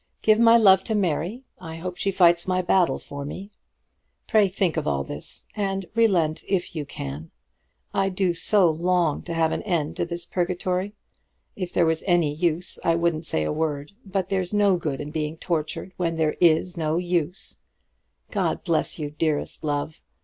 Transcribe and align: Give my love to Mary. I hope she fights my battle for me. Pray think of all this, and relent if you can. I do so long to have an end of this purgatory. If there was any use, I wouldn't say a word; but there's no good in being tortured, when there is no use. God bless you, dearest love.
Give 0.23 0.39
my 0.39 0.57
love 0.57 0.83
to 0.85 0.95
Mary. 0.95 1.43
I 1.59 1.75
hope 1.75 1.95
she 1.95 2.09
fights 2.09 2.47
my 2.47 2.63
battle 2.63 2.97
for 2.97 3.23
me. 3.23 3.51
Pray 4.25 4.47
think 4.47 4.75
of 4.75 4.87
all 4.87 5.03
this, 5.03 5.45
and 5.55 5.85
relent 5.93 6.43
if 6.47 6.75
you 6.75 6.85
can. 6.85 7.29
I 7.93 8.09
do 8.09 8.33
so 8.33 8.67
long 8.67 9.21
to 9.21 9.33
have 9.35 9.51
an 9.51 9.61
end 9.61 9.99
of 9.99 10.09
this 10.09 10.25
purgatory. 10.25 10.95
If 11.55 11.71
there 11.71 11.85
was 11.85 12.03
any 12.07 12.33
use, 12.33 12.79
I 12.83 12.95
wouldn't 12.95 13.25
say 13.27 13.43
a 13.43 13.53
word; 13.53 13.91
but 14.03 14.29
there's 14.29 14.55
no 14.55 14.75
good 14.75 14.99
in 15.01 15.11
being 15.11 15.37
tortured, 15.37 15.93
when 15.97 16.15
there 16.17 16.35
is 16.41 16.75
no 16.75 16.97
use. 16.97 17.59
God 18.31 18.63
bless 18.63 18.97
you, 18.97 19.11
dearest 19.11 19.63
love. 19.63 20.01